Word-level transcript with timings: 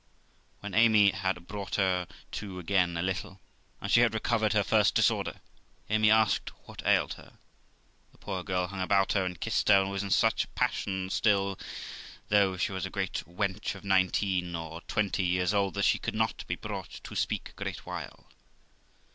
When 0.61 0.73
Amy 0.73 1.11
had 1.11 1.45
brought 1.47 1.75
her 1.75 2.07
to 2.31 2.57
again 2.57 2.97
a 2.97 3.03
little, 3.03 3.39
and 3.79 3.91
she 3.91 3.99
had 3.99 4.15
recovered 4.15 4.53
her 4.53 4.63
first 4.63 4.95
disorder, 4.95 5.41
Amy 5.91 6.09
asked 6.09 6.49
what 6.65 6.81
ailed 6.87 7.13
her? 7.13 7.33
the 8.11 8.17
poor 8.17 8.41
girl 8.43 8.65
hung 8.65 8.81
about 8.81 9.13
her, 9.13 9.23
and 9.25 9.39
kissed 9.39 9.69
her, 9.69 9.79
and 9.79 9.91
was 9.91 10.01
in 10.01 10.09
such 10.09 10.43
a 10.45 10.47
passion 10.47 11.11
still, 11.11 11.59
though 12.29 12.57
she 12.57 12.71
was 12.71 12.87
a 12.87 12.89
great 12.89 13.21
wench 13.27 13.75
of 13.75 13.83
nineteen 13.83 14.55
or 14.55 14.81
twenty 14.87 15.23
years 15.23 15.53
old, 15.53 15.75
that 15.75 15.85
she 15.85 15.99
could 15.99 16.15
not 16.15 16.47
be 16.47 16.55
brought 16.55 16.99
to 17.03 17.15
speak 17.15 17.49
a 17.49 17.61
great 17.61 17.85
while. 17.85 18.25